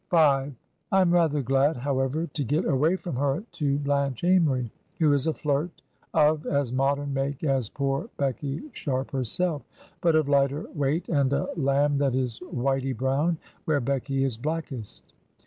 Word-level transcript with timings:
I 0.11 0.51
am 0.91 1.11
rather 1.13 1.43
glad, 1.43 1.77
however, 1.77 2.25
to 2.25 2.43
get 2.43 2.65
away 2.65 2.95
from 2.95 3.15
her 3.17 3.43
to 3.51 3.77
Blanche 3.77 4.23
Amory, 4.23 4.71
who 4.97 5.13
is 5.13 5.27
a 5.27 5.33
flirt 5.35 5.83
of 6.11 6.47
as 6.47 6.73
modem 6.73 7.13
make 7.13 7.43
as 7.43 7.69
poor 7.69 8.09
Becky 8.17 8.63
Sharp 8.73 9.11
herself, 9.11 9.61
but 10.01 10.15
of 10.15 10.27
lighter 10.27 10.65
weight, 10.73 11.07
and 11.07 11.31
a 11.33 11.49
Iamb 11.55 11.99
that 11.99 12.15
is 12.15 12.39
whity 12.51 12.93
brown 12.97 13.37
where 13.65 13.79
Becky 13.79 14.23
is 14.23 14.37
blackest. 14.37 15.13